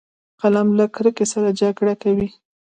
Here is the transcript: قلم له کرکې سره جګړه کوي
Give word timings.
قلم 0.41 0.67
له 0.79 0.85
کرکې 0.95 1.25
سره 1.33 1.49
جګړه 1.61 1.93
کوي 2.03 2.27